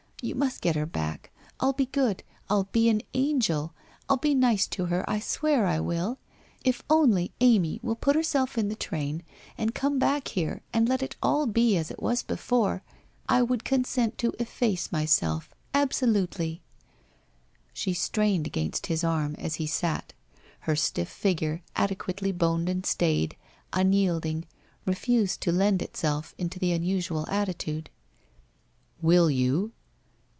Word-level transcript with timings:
You 0.23 0.35
must 0.35 0.61
get 0.61 0.75
her 0.75 0.85
back. 0.85 1.31
I'll 1.59 1.73
be 1.73 1.87
good. 1.87 2.21
I'll 2.47 2.65
be 2.65 2.89
an 2.89 3.01
angel. 3.15 3.73
I'll 4.07 4.17
be 4.17 4.35
nice 4.35 4.67
to 4.67 4.85
her, 4.85 5.03
I 5.09 5.19
swear 5.19 5.65
I 5.65 5.79
will! 5.79 6.19
If 6.63 6.83
only 6.91 7.31
Amy 7.41 7.79
will 7.81 7.95
put 7.95 8.15
herself 8.15 8.55
in 8.55 8.67
the 8.69 8.75
train 8.75 9.23
and 9.57 9.73
come 9.73 9.97
back 9.97 10.27
here 10.27 10.61
and 10.71 10.87
let 10.87 11.01
it 11.01 11.15
all 11.23 11.47
be 11.47 11.75
as 11.75 11.89
it 11.89 11.99
was 12.03 12.21
before, 12.21 12.83
I 13.27 13.41
would 13.41 13.63
consent 13.63 14.19
to 14.19 14.35
efface 14.39 14.91
myself, 14.91 15.55
ab 15.73 15.89
solutely' 15.89 16.61
She 17.73 17.91
strained 17.95 18.45
against 18.45 18.85
his 18.85 19.03
arm 19.03 19.33
as 19.39 19.55
he 19.55 19.65
sat. 19.65 20.13
Her 20.59 20.75
stiff 20.75 21.09
figure, 21.09 21.63
adequately 21.75 22.31
boned 22.31 22.69
and 22.69 22.85
stayed, 22.85 23.35
unyielding, 23.73 24.45
refused 24.85 25.41
to 25.41 25.51
lend 25.51 25.81
itself 25.81 26.35
to 26.37 26.59
the 26.59 26.73
unusual 26.73 27.27
attitude. 27.27 27.89
4 29.01 29.07
Will 29.09 29.31
you?' 29.31 29.71